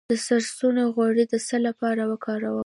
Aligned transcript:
د 0.11 0.13
سرسونو 0.25 0.81
غوړي 0.95 1.25
د 1.29 1.35
څه 1.47 1.57
لپاره 1.67 2.01
وکاروم؟ 2.11 2.59